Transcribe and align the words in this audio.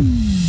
Mm-hmm. 0.00 0.39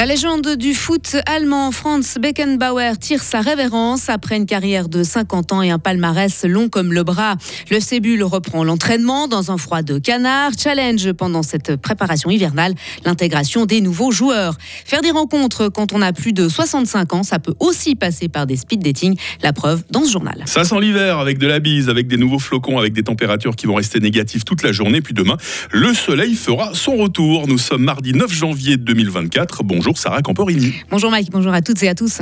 La 0.00 0.06
légende 0.06 0.56
du 0.56 0.72
foot 0.72 1.18
allemand 1.26 1.70
Franz 1.72 2.18
Beckenbauer 2.18 2.98
tire 2.98 3.22
sa 3.22 3.42
révérence 3.42 4.08
après 4.08 4.38
une 4.38 4.46
carrière 4.46 4.88
de 4.88 5.02
50 5.02 5.52
ans 5.52 5.60
et 5.60 5.68
un 5.68 5.78
palmarès 5.78 6.46
long 6.46 6.70
comme 6.70 6.94
le 6.94 7.02
bras. 7.02 7.36
Le 7.70 7.80
Cébule 7.80 8.24
reprend 8.24 8.64
l'entraînement 8.64 9.28
dans 9.28 9.50
un 9.50 9.58
froid 9.58 9.82
de 9.82 9.98
canard. 9.98 10.52
Challenge 10.58 11.12
pendant 11.12 11.42
cette 11.42 11.76
préparation 11.76 12.30
hivernale 12.30 12.72
l'intégration 13.04 13.66
des 13.66 13.82
nouveaux 13.82 14.10
joueurs. 14.10 14.56
Faire 14.86 15.02
des 15.02 15.10
rencontres 15.10 15.68
quand 15.68 15.92
on 15.92 16.00
a 16.00 16.14
plus 16.14 16.32
de 16.32 16.48
65 16.48 17.12
ans, 17.12 17.22
ça 17.22 17.38
peut 17.38 17.54
aussi 17.60 17.94
passer 17.94 18.30
par 18.30 18.46
des 18.46 18.56
speed 18.56 18.82
dating. 18.82 19.18
La 19.42 19.52
preuve 19.52 19.82
dans 19.90 20.04
ce 20.04 20.12
journal. 20.12 20.42
Ça 20.46 20.64
sent 20.64 20.80
l'hiver 20.80 21.18
avec 21.18 21.36
de 21.36 21.46
la 21.46 21.60
bise, 21.60 21.90
avec 21.90 22.08
des 22.08 22.16
nouveaux 22.16 22.38
flocons, 22.38 22.78
avec 22.78 22.94
des 22.94 23.02
températures 23.02 23.54
qui 23.54 23.66
vont 23.66 23.74
rester 23.74 24.00
négatives 24.00 24.44
toute 24.44 24.62
la 24.62 24.72
journée. 24.72 25.02
Puis 25.02 25.12
demain, 25.12 25.36
le 25.70 25.92
soleil 25.92 26.36
fera 26.36 26.70
son 26.72 26.96
retour. 26.96 27.46
Nous 27.48 27.58
sommes 27.58 27.84
mardi 27.84 28.14
9 28.14 28.32
janvier 28.32 28.78
2024. 28.78 29.62
Bonjour. 29.62 29.89
Sarah 29.98 30.22
Camporini. 30.22 30.74
Bonjour 30.90 31.10
Mike, 31.10 31.30
bonjour 31.30 31.52
à 31.52 31.62
toutes 31.62 31.82
et 31.82 31.88
à 31.88 31.94
tous. 31.94 32.20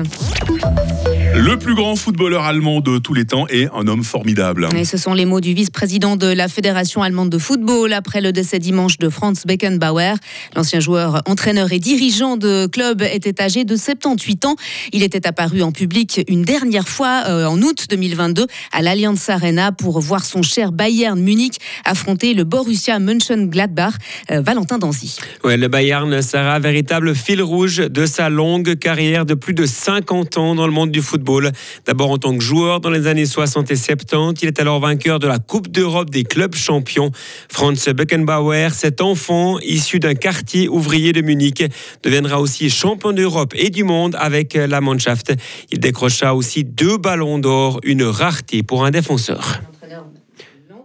Le 1.35 1.57
plus 1.57 1.75
grand 1.75 1.95
footballeur 1.95 2.45
allemand 2.45 2.81
de 2.81 2.99
tous 2.99 3.15
les 3.15 3.25
temps 3.25 3.47
est 3.49 3.69
un 3.75 3.87
homme 3.87 4.03
formidable. 4.03 4.69
Et 4.75 4.85
ce 4.85 4.97
sont 4.97 5.15
les 5.15 5.25
mots 5.25 5.41
du 5.41 5.53
vice-président 5.53 6.17
de 6.17 6.27
la 6.27 6.49
Fédération 6.49 7.03
allemande 7.03 7.31
de 7.31 7.39
football 7.39 7.93
après 7.93 8.21
le 8.21 8.33
décès 8.33 8.59
dimanche 8.59 8.99
de 8.99 9.09
Franz 9.09 9.43
Beckenbauer. 9.47 10.15
L'ancien 10.57 10.81
joueur, 10.81 11.23
entraîneur 11.27 11.73
et 11.73 11.79
dirigeant 11.79 12.37
de 12.37 12.67
club 12.67 13.03
était 13.03 13.41
âgé 13.43 13.65
de 13.65 13.77
78 13.77 14.47
ans. 14.47 14.57
Il 14.93 15.03
était 15.03 15.27
apparu 15.27 15.63
en 15.63 15.71
public 15.71 16.23
une 16.29 16.43
dernière 16.43 16.89
fois 16.89 17.25
euh, 17.29 17.47
en 17.47 17.61
août 17.63 17.87
2022 17.91 18.47
à 18.73 18.83
l'Allianz 18.83 19.29
Arena 19.29 19.71
pour 19.71 20.01
voir 20.01 20.25
son 20.25 20.43
cher 20.43 20.73
Bayern 20.73 21.21
Munich 21.21 21.59
affronter 21.85 22.35
le 22.35 22.45
Borussia 22.45 22.99
Mönchengladbach. 22.99 23.95
Euh, 24.31 24.41
Valentin 24.41 24.79
Danzy. 24.79 25.19
Ouais, 25.45 25.57
le 25.57 25.69
Bayern 25.69 26.21
sera 26.23 26.59
véritable 26.59 27.15
fil 27.15 27.43
rouge 27.43 27.58
de 27.67 28.07
sa 28.07 28.29
longue 28.29 28.79
carrière 28.79 29.27
de 29.27 29.35
plus 29.35 29.53
de 29.53 29.67
50 29.67 30.39
ans 30.39 30.55
dans 30.55 30.67
le 30.67 30.73
monde 30.73 30.93
du 30.93 31.03
football 31.03 31.51
D'abord 31.87 32.13
en 32.13 32.19
tant 32.19 32.37
que 32.37 32.43
joueur 32.43 32.79
dans 32.79 32.91
les 32.91 33.09
années 33.09 33.27
60 33.27 33.71
et 33.73 33.77
70, 33.77 34.43
il 34.43 34.49
est 34.49 34.61
alors 34.61 34.79
vainqueur 34.79 35.19
de 35.19 35.27
la 35.27 35.39
Coupe 35.39 35.69
d'Europe 35.69 36.11
des 36.11 36.23
clubs 36.23 36.55
champions. 36.55 37.11
Franz 37.49 37.93
Beckenbauer, 37.93 38.71
cet 38.73 39.01
enfant 39.01 39.59
issu 39.59 39.99
d'un 39.99 40.15
quartier 40.15 40.69
ouvrier 40.69 41.13
de 41.13 41.21
Munich, 41.21 41.65
deviendra 42.05 42.41
aussi 42.41 42.71
champion 42.71 43.13
d'Europe 43.13 43.55
et 43.57 43.71
du 43.71 43.83
monde 43.83 44.15
avec 44.19 44.55
la 44.55 44.81
Mannschaft. 44.81 45.35
Il 45.73 45.81
décrocha 45.81 46.35
aussi 46.35 46.63
deux 46.63 46.97
ballons 46.97 47.39
d'or, 47.39 47.81
une 47.83 48.05
rareté 48.05 48.63
pour 48.63 48.85
un 48.85 48.93
défenseur 48.93 49.61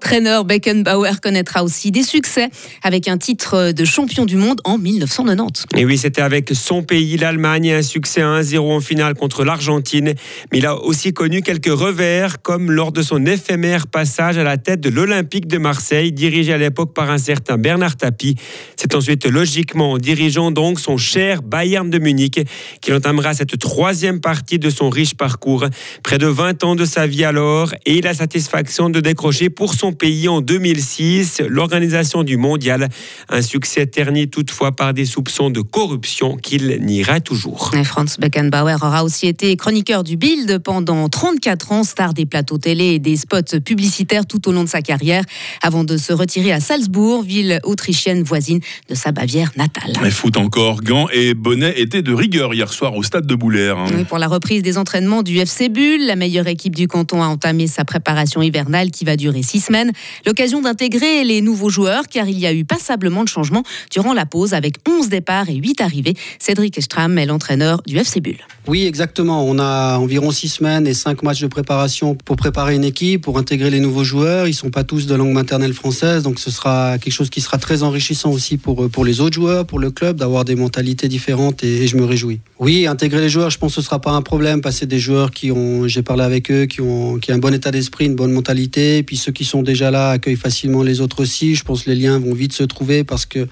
l'entraîneur 0.03 0.43
Beckenbauer 0.43 1.21
connaîtra 1.21 1.63
aussi 1.63 1.89
des 1.89 2.03
succès 2.03 2.49
avec 2.83 3.07
un 3.07 3.17
titre 3.17 3.71
de 3.71 3.85
champion 3.85 4.25
du 4.25 4.35
monde 4.35 4.59
en 4.65 4.77
1990. 4.77 5.67
Et 5.77 5.85
oui, 5.85 5.97
c'était 5.97 6.21
avec 6.21 6.49
son 6.53 6.83
pays, 6.83 7.15
l'Allemagne, 7.15 7.71
un 7.71 7.81
succès 7.81 8.19
1-0 8.19 8.59
en 8.59 8.81
finale 8.81 9.13
contre 9.13 9.45
l'Argentine. 9.45 10.13
Mais 10.51 10.57
il 10.57 10.65
a 10.65 10.75
aussi 10.75 11.13
connu 11.13 11.41
quelques 11.41 11.71
revers, 11.71 12.41
comme 12.41 12.69
lors 12.69 12.91
de 12.91 13.01
son 13.01 13.25
éphémère 13.25 13.87
passage 13.87 14.37
à 14.37 14.43
la 14.43 14.57
tête 14.57 14.81
de 14.81 14.89
l'Olympique 14.89 15.47
de 15.47 15.57
Marseille, 15.57 16.11
dirigé 16.11 16.51
à 16.51 16.57
l'époque 16.57 16.93
par 16.93 17.09
un 17.09 17.17
certain 17.17 17.57
Bernard 17.57 17.95
Tapie. 17.95 18.35
C'est 18.75 18.95
ensuite 18.95 19.25
logiquement 19.25 19.93
en 19.93 19.97
dirigeant 19.97 20.51
donc 20.51 20.81
son 20.81 20.97
cher 20.97 21.41
Bayern 21.43 21.89
de 21.89 21.99
Munich 21.99 22.41
qu'il 22.81 22.93
entamera 22.93 23.33
cette 23.33 23.57
troisième 23.57 24.19
partie 24.19 24.59
de 24.59 24.69
son 24.69 24.89
riche 24.89 25.15
parcours. 25.15 25.65
Près 26.03 26.17
de 26.17 26.27
20 26.27 26.65
ans 26.65 26.75
de 26.75 26.83
sa 26.83 27.07
vie 27.07 27.23
alors 27.23 27.73
et 27.85 28.01
la 28.01 28.13
satisfaction 28.13 28.89
de 28.89 28.99
décrocher 28.99 29.49
pour 29.49 29.73
son 29.73 29.92
pays 29.93 30.27
en 30.27 30.41
2006, 30.41 31.41
l'organisation 31.47 32.23
du 32.23 32.37
mondial. 32.37 32.89
Un 33.29 33.41
succès 33.41 33.85
terni 33.85 34.29
toutefois 34.29 34.71
par 34.71 34.93
des 34.93 35.05
soupçons 35.05 35.49
de 35.49 35.61
corruption 35.61 36.37
qu'il 36.37 36.79
niera 36.81 37.19
toujours. 37.19 37.71
Franz 37.83 38.17
Beckenbauer 38.19 38.77
aura 38.81 39.03
aussi 39.03 39.27
été 39.27 39.55
chroniqueur 39.55 40.03
du 40.03 40.17
Bild 40.17 40.59
pendant 40.59 41.09
34 41.09 41.71
ans, 41.71 41.83
star 41.83 42.13
des 42.13 42.25
plateaux 42.25 42.57
télé 42.57 42.85
et 42.93 42.99
des 42.99 43.17
spots 43.17 43.59
publicitaires 43.63 44.25
tout 44.25 44.47
au 44.47 44.51
long 44.51 44.63
de 44.63 44.69
sa 44.69 44.81
carrière, 44.81 45.23
avant 45.61 45.83
de 45.83 45.97
se 45.97 46.13
retirer 46.13 46.51
à 46.51 46.59
Salzbourg, 46.59 47.23
ville 47.23 47.59
autrichienne 47.63 48.23
voisine 48.23 48.59
de 48.89 48.95
sa 48.95 49.11
Bavière 49.11 49.51
natale. 49.57 49.93
Mais 50.01 50.11
foot 50.11 50.37
encore, 50.37 50.81
gants 50.81 51.07
et 51.13 51.33
bonnets 51.33 51.79
étaient 51.79 52.01
de 52.01 52.13
rigueur 52.13 52.53
hier 52.53 52.71
soir 52.71 52.95
au 52.95 53.03
stade 53.03 53.27
de 53.27 53.35
Boulaire. 53.35 53.77
Hein. 53.77 54.03
pour 54.07 54.17
la 54.17 54.27
reprise 54.27 54.63
des 54.63 54.77
entraînements 54.77 55.23
du 55.23 55.37
FC 55.37 55.69
Bull, 55.69 56.05
la 56.05 56.15
meilleure 56.15 56.47
équipe 56.47 56.75
du 56.75 56.87
canton 56.87 57.21
a 57.21 57.27
entamé 57.27 57.67
sa 57.67 57.85
préparation 57.85 58.41
hivernale 58.41 58.91
qui 58.91 59.05
va 59.05 59.15
durer 59.15 59.43
six 59.43 59.59
semaines. 59.59 59.82
L'occasion 60.25 60.61
d'intégrer 60.61 61.23
les 61.23 61.41
nouveaux 61.41 61.69
joueurs 61.69 62.07
car 62.07 62.27
il 62.27 62.39
y 62.39 62.45
a 62.45 62.53
eu 62.53 62.65
passablement 62.65 63.23
de 63.23 63.29
changements 63.29 63.63
durant 63.91 64.13
la 64.13 64.25
pause 64.25 64.53
avec 64.53 64.75
11 64.87 65.09
départs 65.09 65.49
et 65.49 65.55
8 65.55 65.81
arrivées. 65.81 66.15
Cédric 66.39 66.77
Estram 66.77 67.17
est 67.17 67.25
l'entraîneur 67.25 67.81
du 67.85 67.97
FC 67.97 68.21
Bull. 68.21 68.37
Oui, 68.67 68.85
exactement. 68.85 69.45
On 69.45 69.59
a 69.59 69.97
environ 69.97 70.31
6 70.31 70.47
semaines 70.47 70.87
et 70.87 70.93
5 70.93 71.21
matchs 71.23 71.41
de 71.41 71.47
préparation 71.47 72.15
pour 72.15 72.37
préparer 72.37 72.75
une 72.75 72.85
équipe, 72.85 73.21
pour 73.21 73.37
intégrer 73.37 73.69
les 73.69 73.79
nouveaux 73.79 74.03
joueurs. 74.03 74.47
Ils 74.47 74.51
ne 74.51 74.55
sont 74.55 74.69
pas 74.69 74.83
tous 74.83 75.05
de 75.05 75.15
langue 75.15 75.33
maternelle 75.33 75.73
française, 75.73 76.23
donc 76.23 76.39
ce 76.39 76.49
sera 76.49 76.97
quelque 76.97 77.13
chose 77.13 77.29
qui 77.29 77.41
sera 77.41 77.57
très 77.57 77.83
enrichissant 77.83 78.31
aussi 78.31 78.57
pour, 78.57 78.89
pour 78.89 79.03
les 79.03 79.19
autres 79.19 79.35
joueurs, 79.35 79.65
pour 79.65 79.79
le 79.79 79.91
club, 79.91 80.17
d'avoir 80.17 80.45
des 80.45 80.55
mentalités 80.55 81.07
différentes 81.07 81.63
et, 81.63 81.87
je 81.87 81.97
me 81.97 82.05
réjouis. 82.05 82.39
Oui, 82.59 82.87
intégrer 82.87 83.19
les 83.19 83.29
joueurs, 83.29 83.49
je 83.49 83.57
pense 83.57 83.71
que 83.71 83.75
ce 83.75 83.81
ne 83.81 83.85
sera 83.85 83.99
pas 83.99 84.11
un 84.11 84.21
problème. 84.21 84.61
Passer 84.61 84.85
des 84.85 84.99
joueurs 84.99 85.31
qui 85.31 85.51
ont, 85.51 85.87
j'ai 85.87 86.01
parlé 86.01 86.23
avec 86.23 86.49
eux, 86.49 86.65
qui 86.65 86.79
ont, 86.79 87.17
qui 87.19 87.31
ont 87.31 87.35
un 87.35 87.39
bon 87.39 87.53
état 87.53 87.71
d'esprit, 87.71 88.05
une 88.05 88.15
bonne 88.15 88.31
mentalité, 88.31 88.99
et 88.99 89.03
puis 89.03 89.17
ceux 89.17 89.33
qui 89.33 89.43
sont 89.43 89.61
déjà 89.61 89.72
là 89.81 90.11
accueille 90.11 90.35
facilement 90.35 90.83
les 90.83 91.01
autres 91.01 91.21
aussi. 91.21 91.55
Je 91.55 91.63
pense 91.63 91.83
que 91.83 91.89
les 91.89 91.95
liens 91.95 92.19
vont 92.19 92.33
vite 92.33 92.53
se 92.53 92.63
trouver 92.63 93.03
parce 93.03 93.25
que 93.25 93.47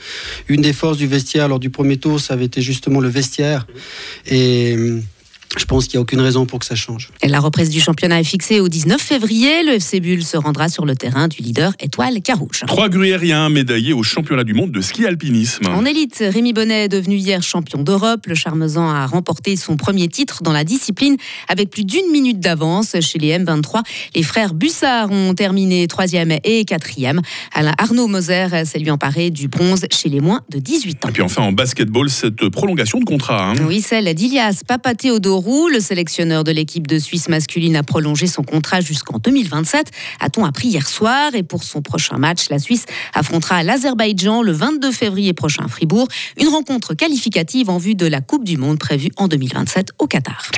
une 0.48 0.62
des 0.62 0.74
forces 0.74 0.98
du 0.98 1.08
vestiaire 1.08 1.48
lors 1.48 1.60
du 1.60 1.70
premier 1.70 1.98
tour, 1.98 2.20
ça 2.20 2.34
avait 2.34 2.46
été 2.46 2.62
justement 2.62 3.00
le 3.00 3.10
vestiaire. 3.10 3.68
Et 4.28 4.76
je 5.58 5.66
pense 5.66 5.86
qu'il 5.86 5.98
n'y 5.98 6.00
a 6.00 6.02
aucune 6.02 6.22
raison 6.22 6.46
pour 6.46 6.60
que 6.60 6.66
ça 6.66 6.76
change. 6.76 7.10
Et 7.22 7.28
la 7.28 7.40
reprise 7.40 7.70
du 7.70 7.82
championnat 7.82 8.20
est 8.20 8.26
fixée 8.26 8.60
au 8.60 8.70
19 8.70 9.02
février. 9.02 9.64
Le 9.64 9.74
FC 9.74 10.00
Bull 10.00 10.24
se 10.24 10.38
rendra 10.38 10.70
sur 10.70 10.86
le 10.86 10.96
terrain 10.96 11.28
du 11.28 11.42
leader 11.42 11.74
Étoile 11.80 12.22
Carouge. 12.22 12.64
Trois 12.68 12.90
gruériens 12.90 13.50
médaillés 13.50 13.94
au 13.94 14.04
championnat 14.04 14.44
du 14.44 14.54
monde 14.54 14.72
de 14.72 14.82
ski 14.82 15.06
alpinisme. 15.06 15.68
En 15.68 15.86
élite, 15.86 16.24
Rémi 16.26 16.54
Bonnet 16.54 16.86
est 16.86 16.90
devenu 16.90 17.16
hier 17.16 17.44
champion 17.44 17.84
d'Europe. 17.84 18.26
Le 18.28 18.36
Charmezan 18.36 18.90
a 18.90 19.06
remporté 19.06 19.56
son 19.56 19.76
premier 19.76 20.08
titre 20.08 20.42
dans 20.42 20.54
la 20.54 20.64
discipline 20.64 21.18
avec 21.50 21.70
plus 21.70 21.84
d'une 21.84 22.10
minute 22.12 22.40
d'avance 22.40 22.96
chez 23.02 23.20
les 23.20 23.38
M23. 23.38 23.82
Les 24.16 24.24
frères 24.24 24.54
Bussard 24.54 25.12
ont 25.12 25.34
terminé 25.34 25.88
troisième 25.88 26.32
et 26.44 26.64
quatrième. 26.66 27.22
Alain 27.54 27.74
Arnaud 27.78 28.08
Moser 28.08 28.48
s'est 28.66 28.80
lui 28.80 28.92
emparé 28.92 29.30
du 29.32 29.48
bronze 29.48 29.86
chez 29.92 30.10
les 30.10 30.22
moins 30.22 30.42
de 30.50 30.60
18 30.60 31.06
ans. 31.06 31.10
Et 31.10 31.12
puis 31.12 31.22
enfin 31.22 31.42
en 31.42 31.52
basketball, 31.52 32.10
cette 32.10 32.48
prolongation 32.50 33.00
de 33.00 33.06
contrat. 33.06 33.52
Hein. 33.52 33.56
Oui, 33.68 33.82
celle 33.82 34.14
d'Ilias 34.14 34.62
Papatheodoro 34.66 35.41
le 35.42 35.80
sélectionneur 35.80 36.44
de 36.44 36.52
l'équipe 36.52 36.88
de 36.88 37.00
Suisse 37.00 37.28
masculine 37.28 37.76
a 37.76 37.84
prolongé 37.84 38.28
son 38.28 38.44
contrat 38.44 38.82
jusqu'en 38.82 39.18
2027, 39.18 39.88
a-t-on 40.20 40.46
appris 40.46 40.70
hier 40.70 40.88
soir. 40.88 41.34
Et 41.36 41.44
pour 41.44 41.64
son 41.64 41.82
prochain 41.82 42.18
match, 42.18 42.50
la 42.50 42.60
Suisse 42.60 42.86
affrontera 43.14 43.64
l'Azerbaïdjan 43.64 44.42
le 44.42 44.52
22 44.52 44.92
février 44.92 45.34
prochain 45.34 45.66
à 45.66 45.68
Fribourg. 45.68 46.08
Une 46.40 46.48
rencontre 46.48 46.94
qualificative 46.94 47.70
en 47.70 47.78
vue 47.78 47.96
de 47.96 48.06
la 48.06 48.22
Coupe 48.22 48.44
du 48.44 48.58
Monde 48.58 48.80
prévue 48.80 49.10
en 49.18 49.28
2027 49.28 49.90
au 50.00 50.08
Qatar. 50.08 50.52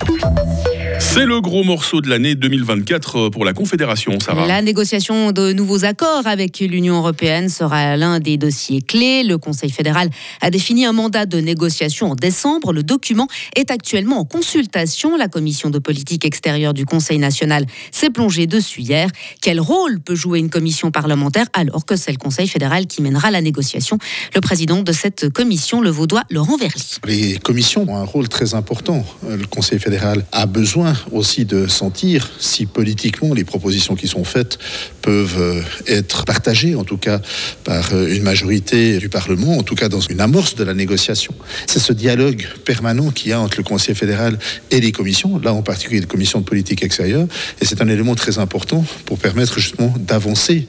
C'est 1.00 1.26
le 1.26 1.42
gros 1.42 1.64
morceau 1.64 2.02
de 2.02 2.10
l'année 2.10 2.36
2024 2.36 3.16
euh, 3.16 3.30
pour 3.30 3.46
la 3.46 3.54
Confédération, 3.54 4.20
Sarah. 4.20 4.46
La 4.46 4.62
négociation 4.62 5.32
de 5.32 5.54
nouveaux 5.54 5.86
accords 5.86 6.28
avec 6.28 6.60
l'Union 6.60 6.98
européenne 6.98 7.50
sera 7.50 7.96
l'un 7.98 8.20
des 8.20 8.38
dossiers 8.38 8.82
clés. 8.82 9.24
Le 9.24 9.38
Conseil 9.38 9.70
fédéral 9.70 10.10
a 10.42 10.50
défini 10.50 10.86
un 10.86 10.92
mandat 10.92 11.26
de 11.26 11.40
négociation 11.40 12.12
en 12.12 12.16
décembre. 12.16 12.74
Le 12.74 12.84
document 12.84 13.28
est 13.56 13.72
actuellement 13.72 14.20
en 14.20 14.26
consultation. 14.26 15.16
La 15.18 15.28
commission 15.28 15.70
de 15.70 15.80
politique 15.80 16.26
extérieure 16.26 16.74
du 16.74 16.86
Conseil 16.86 17.18
national 17.18 17.66
s'est 17.92 18.10
plongée 18.10 18.46
dessus 18.46 18.82
hier. 18.82 19.10
Quel 19.42 19.60
rôle 19.60 20.00
peut 20.00 20.16
jouer 20.16 20.40
une 20.40 20.50
commission 20.50 20.92
parlementaire 20.92 21.46
alors 21.54 21.86
que 21.86 21.96
c'est 21.96 22.12
le 22.12 22.18
Conseil 22.18 22.48
fédéral 22.48 22.88
qui 22.88 23.02
mènera 23.02 23.32
la 23.32 23.42
négociation? 23.42 23.98
Le 24.36 24.42
président 24.42 24.82
de 24.84 24.92
cette 24.92 25.30
commission, 25.30 25.82
le 25.82 25.90
vaudois 25.90 26.24
Laurent 26.30 26.58
Verly. 26.58 27.00
Les 27.06 27.38
commissions 27.40 27.90
ont 27.90 27.98
un 27.98 28.06
rôle 28.06 28.28
très 28.28 28.54
important. 28.54 29.06
Le 29.28 29.46
Conseil 29.46 29.80
fédéral 29.80 30.26
a 30.32 30.46
besoin 30.46 30.83
aussi 31.12 31.46
de 31.46 31.68
sentir 31.68 32.30
si 32.40 32.66
politiquement 32.66 33.34
les 33.34 33.44
propositions 33.44 33.96
qui 33.96 34.08
sont 34.08 34.24
faites 34.24 34.58
peuvent 35.02 35.40
euh, 35.40 35.62
être 35.88 36.26
partagées, 36.26 36.76
en 36.76 36.84
tout 36.84 36.98
cas 36.98 37.22
par 37.64 37.94
euh, 37.94 38.14
une 38.14 38.24
majorité 38.24 38.98
du 38.98 39.10
Parlement, 39.10 39.58
en 39.58 39.64
tout 39.64 39.76
cas 39.76 39.90
dans 39.90 40.00
une 40.00 40.22
amorce 40.22 40.56
de 40.56 40.64
la 40.64 40.74
négociation. 40.74 41.34
C'est 41.68 41.80
ce 41.80 41.94
dialogue 41.94 42.48
permanent 42.66 43.12
qu'il 43.12 43.30
y 43.30 43.34
a 43.34 43.40
entre 43.40 43.58
le 43.58 43.64
Conseil 43.64 43.96
fédéral 43.96 44.38
et 44.72 44.80
les 44.80 44.92
commissions, 44.92 45.40
là 45.40 45.54
en 45.54 45.62
particulier 45.62 46.02
les 46.02 46.08
commissions 46.08 46.40
de 46.40 46.46
politique 46.46 46.84
extérieure, 46.84 47.28
et 47.62 47.66
c'est 47.66 47.82
un 47.82 47.88
élément 47.88 48.16
très 48.16 48.40
important 48.40 48.86
pour 49.06 49.20
permettre 49.20 49.60
justement 49.60 49.94
d'avancer 50.00 50.68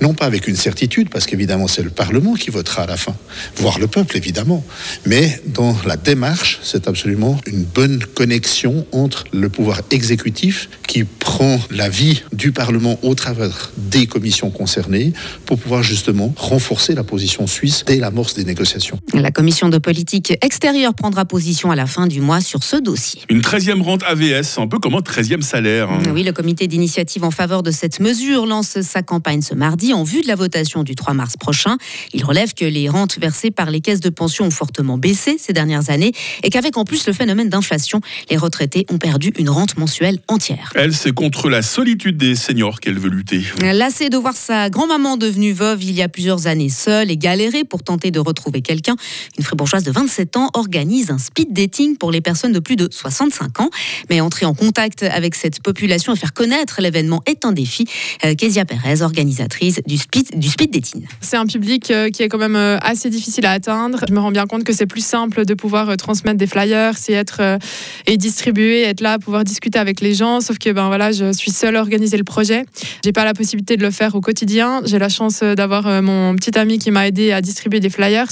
non 0.00 0.14
pas 0.14 0.26
avec 0.26 0.48
une 0.48 0.56
certitude, 0.56 1.08
parce 1.10 1.26
qu'évidemment 1.26 1.68
c'est 1.68 1.82
le 1.82 1.90
Parlement 1.90 2.34
qui 2.34 2.50
votera 2.50 2.82
à 2.82 2.86
la 2.86 2.96
fin, 2.96 3.14
voire 3.56 3.78
le 3.78 3.86
peuple 3.86 4.16
évidemment, 4.16 4.64
mais 5.06 5.40
dans 5.46 5.76
la 5.86 5.96
démarche, 5.96 6.58
c'est 6.62 6.88
absolument 6.88 7.38
une 7.46 7.64
bonne 7.64 8.04
connexion 8.14 8.86
entre 8.92 9.24
le 9.32 9.48
pouvoir 9.48 9.80
exécutif 9.90 10.68
qui 10.86 11.04
prend 11.04 11.60
l'avis 11.70 12.22
du 12.32 12.52
Parlement 12.52 12.98
au 13.02 13.14
travers 13.14 13.70
des 13.76 14.06
commissions 14.06 14.50
concernées 14.50 15.12
pour 15.46 15.58
pouvoir 15.58 15.82
justement 15.82 16.32
renforcer 16.36 16.94
la 16.94 17.04
position 17.04 17.46
suisse 17.46 17.84
dès 17.86 17.96
l'amorce 17.96 18.34
des 18.34 18.44
négociations. 18.44 18.98
La 19.14 19.30
commission 19.30 19.68
de 19.68 19.78
politique 19.78 20.32
extérieure 20.42 20.94
prendra 20.94 21.24
position 21.24 21.70
à 21.70 21.76
la 21.76 21.86
fin 21.86 22.06
du 22.06 22.20
mois 22.20 22.40
sur 22.40 22.62
ce 22.62 22.76
dossier. 22.76 23.22
Une 23.28 23.40
13e 23.40 23.82
rente 23.82 24.02
AVS, 24.04 24.58
un 24.58 24.66
peu 24.66 24.78
comme 24.78 24.94
un 24.94 25.00
13e 25.00 25.42
salaire. 25.42 25.90
hein. 25.90 26.00
Oui, 26.12 26.22
le 26.22 26.32
comité 26.32 26.66
d'initiative 26.66 27.24
en 27.24 27.30
faveur 27.30 27.62
de 27.62 27.70
cette 27.70 28.00
mesure 28.00 28.46
lance 28.46 28.80
sa 28.80 29.02
campagne 29.02 29.42
ce 29.42 29.54
mardi 29.54 29.89
en 29.92 30.04
vue 30.04 30.22
de 30.22 30.28
la 30.28 30.36
votation 30.36 30.82
du 30.82 30.94
3 30.94 31.14
mars 31.14 31.36
prochain. 31.36 31.76
Il 32.12 32.24
relève 32.24 32.54
que 32.54 32.64
les 32.64 32.88
rentes 32.88 33.18
versées 33.18 33.50
par 33.50 33.70
les 33.70 33.80
caisses 33.80 34.00
de 34.00 34.10
pension 34.10 34.46
ont 34.46 34.50
fortement 34.50 34.98
baissé 34.98 35.36
ces 35.38 35.52
dernières 35.52 35.90
années 35.90 36.12
et 36.42 36.50
qu'avec 36.50 36.76
en 36.76 36.84
plus 36.84 37.06
le 37.06 37.12
phénomène 37.12 37.48
d'inflation, 37.48 38.00
les 38.30 38.36
retraités 38.36 38.86
ont 38.90 38.98
perdu 38.98 39.32
une 39.38 39.50
rente 39.50 39.76
mensuelle 39.76 40.18
entière. 40.28 40.72
Elle, 40.74 40.94
c'est 40.94 41.12
contre 41.12 41.48
la 41.48 41.62
solitude 41.62 42.16
des 42.16 42.36
seniors 42.36 42.80
qu'elle 42.80 42.98
veut 42.98 43.10
lutter. 43.10 43.42
Lassée 43.60 44.08
de 44.08 44.16
voir 44.16 44.36
sa 44.36 44.70
grand-maman 44.70 45.16
devenue 45.16 45.52
veuve 45.52 45.82
il 45.82 45.92
y 45.92 46.02
a 46.02 46.08
plusieurs 46.08 46.46
années 46.46 46.68
seule 46.68 47.10
et 47.10 47.16
galérer 47.16 47.64
pour 47.64 47.82
tenter 47.82 48.10
de 48.10 48.18
retrouver 48.18 48.62
quelqu'un, 48.62 48.96
une 49.38 49.44
fribourgeoise 49.44 49.84
de 49.84 49.90
27 49.90 50.36
ans 50.36 50.50
organise 50.54 51.10
un 51.10 51.18
speed 51.18 51.52
dating 51.52 51.96
pour 51.96 52.10
les 52.10 52.20
personnes 52.20 52.52
de 52.52 52.58
plus 52.58 52.76
de 52.76 52.88
65 52.90 53.60
ans. 53.60 53.70
Mais 54.08 54.20
entrer 54.20 54.46
en 54.46 54.54
contact 54.54 55.02
avec 55.02 55.34
cette 55.34 55.62
population 55.62 56.12
et 56.12 56.16
faire 56.16 56.32
connaître 56.32 56.80
l'événement 56.80 57.22
est 57.26 57.44
un 57.44 57.52
défi. 57.52 57.86
Euh, 58.24 58.34
Kezia 58.34 58.64
Perez, 58.64 59.02
organisatrice 59.02 59.79
du 59.86 59.96
speed, 59.96 60.38
du 60.38 60.48
speed 60.48 60.72
dating. 60.72 61.06
C'est 61.20 61.36
un 61.36 61.46
public 61.46 61.90
euh, 61.90 62.10
qui 62.10 62.22
est 62.22 62.28
quand 62.28 62.38
même 62.38 62.56
euh, 62.56 62.78
assez 62.80 63.10
difficile 63.10 63.46
à 63.46 63.52
atteindre. 63.52 64.00
Je 64.08 64.12
me 64.12 64.20
rends 64.20 64.30
bien 64.30 64.46
compte 64.46 64.64
que 64.64 64.72
c'est 64.72 64.86
plus 64.86 65.04
simple 65.04 65.44
de 65.44 65.54
pouvoir 65.54 65.90
euh, 65.90 65.96
transmettre 65.96 66.38
des 66.38 66.46
flyers 66.46 66.94
et 67.08 67.12
être 67.12 67.58
et 68.06 68.16
distribuer, 68.16 68.82
être 68.82 69.00
là, 69.00 69.18
pouvoir 69.18 69.44
discuter 69.44 69.78
avec 69.78 70.00
les 70.00 70.14
gens. 70.14 70.40
Sauf 70.40 70.58
que 70.58 70.70
ben 70.70 70.88
voilà, 70.88 71.12
je 71.12 71.32
suis 71.32 71.50
seule 71.50 71.76
à 71.76 71.80
organiser 71.80 72.16
le 72.16 72.24
projet. 72.24 72.64
J'ai 73.04 73.12
pas 73.12 73.24
la 73.24 73.34
possibilité 73.34 73.76
de 73.76 73.82
le 73.82 73.90
faire 73.90 74.14
au 74.14 74.20
quotidien. 74.20 74.82
J'ai 74.84 74.98
la 74.98 75.08
chance 75.08 75.42
d'avoir 75.42 76.02
mon 76.02 76.34
petit 76.36 76.58
ami 76.58 76.78
qui 76.78 76.90
m'a 76.90 77.06
aidé 77.06 77.32
à 77.32 77.40
distribuer 77.40 77.80
des 77.80 77.90
flyers. 77.90 78.28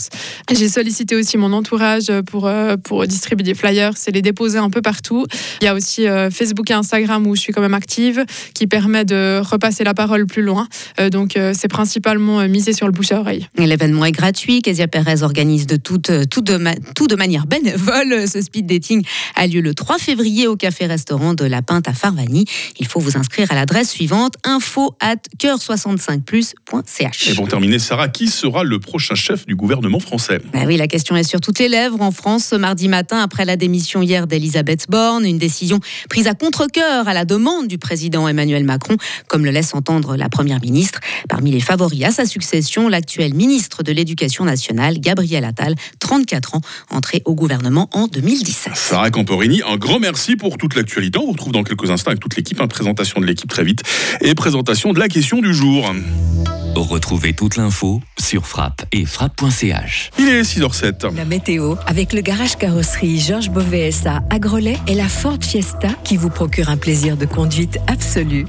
J'ai 0.51 0.69
sollicité 0.69 1.17
aussi 1.17 1.39
mon 1.39 1.53
entourage 1.53 2.11
pour 2.27 2.51
pour 2.85 3.07
distribuer 3.07 3.45
des 3.45 3.55
flyers 3.55 3.95
et 4.07 4.11
les 4.11 4.23
déposer 4.23 4.59
un 4.59 4.71
peu 4.71 4.83
partout. 4.83 5.27
Il 5.61 5.65
y 5.65 5.69
a 5.69 5.75
aussi 5.75 6.07
Facebook 6.31 6.71
et 6.71 6.75
Instagram 6.75 7.27
où 7.27 7.35
je 7.35 7.41
suis 7.41 7.53
quand 7.53 7.63
même 7.63 7.75
active, 7.75 8.25
qui 8.55 8.67
permet 8.67 9.05
de 9.05 9.41
repasser 9.41 9.85
la 9.85 9.95
parole 9.95 10.27
plus 10.27 10.43
loin. 10.43 10.69
Donc 11.11 11.38
c'est 11.55 11.69
principalement 11.69 12.41
euh, 12.41 12.49
misé 12.49 12.73
sur 12.73 12.87
le 12.87 12.93
bouche 12.93 13.13
à 13.13 13.21
oreille. 13.21 13.47
L'événement 13.57 14.05
est 14.05 14.13
gratuit. 14.13 14.63
Kezia 14.63 14.89
Perez 14.89 15.23
organise 15.23 15.67
de 15.67 15.77
toute, 15.77 16.11
tout, 16.29 16.41
de 16.41 16.57
ma- 16.57 16.75
tout 16.95 17.07
de 17.07 17.15
manière 17.17 17.47
bénévole. 17.47 18.29
Ce 18.33 18.41
speed 18.43 18.67
dating 18.67 19.03
a 19.35 19.47
lieu 19.47 19.61
le 19.61 19.75
3 19.75 19.99
février 19.99 20.47
au 20.47 20.57
café-restaurant 20.57 21.35
de 21.35 21.45
La 21.45 21.63
Pinte 21.63 21.89
à 21.89 21.93
Farvani. 21.93 22.45
Il 22.79 22.87
faut 22.87 23.01
vous 23.01 23.17
inscrire 23.17 23.51
à 23.51 23.55
l'adresse 23.55 23.91
suivante 23.91 24.35
info 24.45 24.97
at 25.01 25.17
cœur65plus.ch. 25.39 27.31
Et 27.31 27.35
pour 27.35 27.49
terminer, 27.49 27.79
Sarah, 27.79 28.09
qui 28.09 28.29
sera 28.29 28.65
le 28.65 28.79
prochain 28.79 29.15
chef 29.15 29.47
du 29.47 29.57
gouvernement 29.57 30.01
français? 30.01 30.41
Bah 30.53 30.61
oui, 30.67 30.77
la 30.77 30.87
question 30.87 31.17
est 31.17 31.23
sur 31.25 31.41
toutes 31.41 31.59
les 31.59 31.69
lèvres 31.69 32.01
en 32.01 32.11
France 32.11 32.47
ce 32.47 32.57
mardi 32.57 32.89
matin 32.89 33.19
après 33.21 33.45
la 33.45 33.57
démission 33.57 34.03
hier 34.03 34.27
d'Elisabeth 34.27 34.87
Borne, 34.89 35.25
une 35.25 35.39
décision 35.39 35.81
prise 36.09 36.27
à 36.27 36.35
contre-cœur 36.35 37.09
à 37.09 37.15
la 37.15 37.25
demande 37.25 37.69
du 37.69 37.79
président 37.79 38.29
Emmanuel 38.29 38.65
Macron, 38.65 38.97
comme 39.29 39.45
le 39.45 39.51
laisse 39.51 39.75
entendre 39.75 40.17
la 40.17 40.29
première 40.29 40.61
ministre. 40.61 41.01
Parmi 41.29 41.51
les 41.51 41.61
favoris 41.61 42.05
à 42.05 42.11
sa 42.11 42.27
succession, 42.27 42.89
l'actuel 42.89 43.35
ministre 43.35 43.83
de 43.83 43.93
l'Éducation 43.93 44.45
nationale, 44.45 44.99
Gabriel 45.01 45.45
Attal, 45.45 45.75
34 46.01 46.57
ans, 46.57 46.61
entré 46.91 47.23
au 47.25 47.35
gouvernement 47.35 47.89
en 47.93 48.07
2017. 48.07 48.73
Sarah 48.75 49.11
Camporini, 49.11 49.63
un 49.67 49.77
grand 49.77 49.99
merci 49.99 50.37
pour 50.37 50.57
toute 50.59 50.75
l'actualité. 50.75 51.19
On 51.19 51.27
vous 51.27 51.33
retrouve 51.33 51.53
dans 51.53 51.65
quelques 51.65 51.91
instants 51.91 52.11
avec 52.11 52.21
toute 52.21 52.37
l'équipe. 52.37 52.61
hein, 52.61 52.69
présentation 52.69 53.21
de 53.21 53.27
l'équipe 53.27 53.51
très 53.51 53.65
vite 53.65 53.83
et 54.21 54.35
présentation 54.35 54.93
de 54.93 54.99
la 54.99 55.09
question 55.09 55.41
du 55.41 55.55
jour. 55.55 55.93
Retrouvez 56.75 57.33
toute 57.33 57.57
l'info 57.57 58.01
sur 58.21 58.47
frappe 58.47 58.85
et 58.93 59.05
frappe.ch. 59.05 60.11
Il 60.19 60.29
est 60.29 60.43
6h07. 60.43 61.15
La 61.17 61.25
météo, 61.25 61.75
avec 61.87 62.13
le 62.13 62.21
garage 62.21 62.57
carrosserie 62.57 63.19
Georges 63.19 63.51
Beauvais 63.51 63.91
SA 63.91 64.23
à 64.31 64.39
Grelais 64.39 64.79
et 64.87 64.95
la 64.95 65.09
Ford 65.09 65.39
Fiesta 65.41 65.89
qui 66.05 66.17
vous 66.17 66.31
procure 66.31 66.69
un 66.69 66.77
plaisir 66.77 67.17
de 67.17 67.27
conduite 67.27 67.79
absolu. 67.89 68.47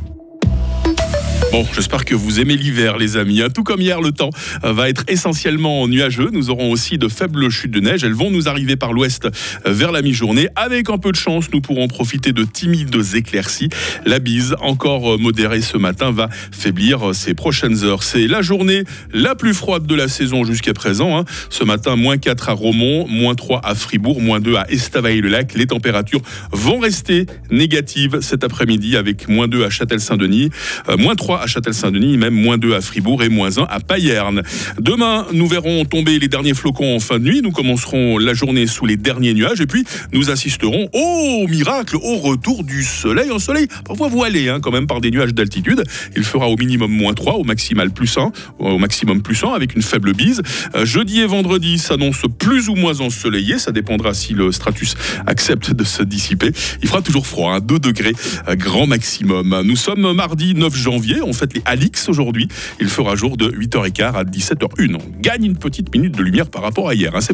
Bon, 1.51 1.65
j'espère 1.73 2.05
que 2.05 2.13
vous 2.13 2.39
aimez 2.39 2.55
l'hiver, 2.55 2.97
les 2.97 3.17
amis. 3.17 3.41
hein. 3.41 3.47
Tout 3.49 3.63
comme 3.63 3.81
hier, 3.81 4.01
le 4.01 4.11
temps 4.11 4.29
euh, 4.63 4.71
va 4.71 4.87
être 4.87 5.03
essentiellement 5.07 5.87
nuageux. 5.87 6.29
Nous 6.31 6.51
aurons 6.51 6.69
aussi 6.71 6.99
de 6.99 7.07
faibles 7.07 7.49
chutes 7.49 7.71
de 7.71 7.79
neige. 7.79 8.03
Elles 8.03 8.13
vont 8.13 8.29
nous 8.29 8.47
arriver 8.47 8.75
par 8.75 8.93
l'ouest 8.93 9.25
euh, 9.25 9.29
vers 9.65 9.91
la 9.91 10.03
mi-journée. 10.03 10.47
Avec 10.55 10.91
un 10.91 10.99
peu 10.99 11.11
de 11.11 11.15
chance, 11.17 11.45
nous 11.51 11.59
pourrons 11.59 11.87
profiter 11.87 12.33
de 12.33 12.43
timides 12.43 12.95
éclaircies. 13.15 13.69
La 14.05 14.19
bise, 14.19 14.55
encore 14.61 15.15
euh, 15.15 15.17
modérée 15.17 15.61
ce 15.61 15.75
matin, 15.77 16.11
va 16.11 16.29
faiblir 16.51 17.15
ces 17.15 17.33
prochaines 17.33 17.83
heures. 17.83 18.03
C'est 18.03 18.27
la 18.27 18.43
journée 18.43 18.83
la 19.11 19.33
plus 19.33 19.55
froide 19.55 19.87
de 19.87 19.95
la 19.95 20.07
saison 20.07 20.43
jusqu'à 20.45 20.75
présent. 20.75 21.17
hein. 21.17 21.25
Ce 21.49 21.63
matin, 21.63 21.95
moins 21.95 22.19
4 22.19 22.49
à 22.49 22.53
Romont, 22.53 23.07
moins 23.07 23.33
3 23.33 23.61
à 23.63 23.73
Fribourg, 23.73 24.21
moins 24.21 24.39
2 24.39 24.55
à 24.55 24.69
Estavayer-le-Lac. 24.69 25.55
Les 25.55 25.65
températures 25.65 26.21
vont 26.51 26.77
rester 26.77 27.25
négatives 27.49 28.19
cet 28.21 28.43
après-midi 28.43 28.95
avec 28.97 29.27
moins 29.27 29.47
2 29.47 29.65
à 29.65 29.71
Châtel-Saint-Denis, 29.71 30.51
moins 30.99 31.15
3 31.15 31.38
à 31.39 31.47
Châtel-Saint-Denis, 31.47 32.17
même 32.17 32.33
moins 32.33 32.57
2 32.57 32.73
à 32.73 32.81
Fribourg 32.81 33.23
et 33.23 33.29
moins 33.29 33.57
1 33.57 33.63
à 33.69 33.79
Payerne. 33.79 34.43
Demain, 34.79 35.25
nous 35.33 35.47
verrons 35.47 35.85
tomber 35.85 36.19
les 36.19 36.27
derniers 36.27 36.53
flocons 36.53 36.95
en 36.95 36.99
fin 36.99 37.19
de 37.19 37.23
nuit. 37.23 37.41
Nous 37.41 37.51
commencerons 37.51 38.17
la 38.17 38.33
journée 38.33 38.67
sous 38.67 38.85
les 38.85 38.97
derniers 38.97 39.33
nuages 39.33 39.61
et 39.61 39.67
puis 39.67 39.83
nous 40.13 40.29
assisterons 40.29 40.89
au 40.93 41.47
miracle, 41.47 41.95
au 41.97 42.17
retour 42.17 42.63
du 42.63 42.83
soleil. 42.83 43.29
Un 43.31 43.39
soleil 43.39 43.67
parfois 43.85 44.07
voilé 44.07 44.49
hein, 44.49 44.59
quand 44.61 44.71
même 44.71 44.87
par 44.87 45.01
des 45.01 45.11
nuages 45.11 45.33
d'altitude. 45.33 45.83
Il 46.15 46.23
fera 46.23 46.47
au 46.47 46.57
minimum 46.57 46.91
moins 46.91 47.13
3, 47.13 47.35
au 47.35 47.43
maximal 47.43 47.91
plus 47.91 48.17
1, 48.17 48.31
au 48.59 48.77
maximum 48.77 49.21
plus 49.21 49.43
1 49.43 49.49
avec 49.49 49.75
une 49.75 49.81
faible 49.81 50.13
bise. 50.13 50.41
Euh, 50.75 50.85
jeudi 50.85 51.21
et 51.21 51.25
vendredi 51.25 51.77
s'annoncent 51.77 52.27
plus 52.37 52.69
ou 52.69 52.75
moins 52.75 52.99
ensoleillés. 53.01 53.59
Ça 53.59 53.71
dépendra 53.71 54.13
si 54.13 54.33
le 54.33 54.51
stratus 54.51 54.95
accepte 55.25 55.71
de 55.71 55.83
se 55.83 56.03
dissiper. 56.03 56.51
Il 56.81 56.87
fera 56.87 57.01
toujours 57.01 57.27
froid, 57.27 57.53
hein, 57.53 57.59
2 57.61 57.79
degrés 57.79 58.13
euh, 58.47 58.55
grand 58.55 58.87
maximum. 58.87 59.61
Nous 59.63 59.75
sommes 59.75 60.13
mardi 60.13 60.55
9 60.55 60.75
janvier. 60.75 61.21
On 61.29 61.33
fête 61.33 61.53
les 61.53 61.61
Alix 61.65 62.09
aujourd'hui. 62.09 62.47
Il 62.79 62.87
fera 62.89 63.15
jour 63.15 63.37
de 63.37 63.49
8h15 63.51 64.13
à 64.15 64.23
17h01. 64.23 64.95
On 64.95 65.21
gagne 65.21 65.45
une 65.45 65.57
petite 65.57 65.93
minute 65.93 66.17
de 66.17 66.23
lumière 66.23 66.47
par 66.49 66.63
rapport 66.63 66.89
à 66.89 66.95
hier. 66.95 67.15
hein. 67.15 67.21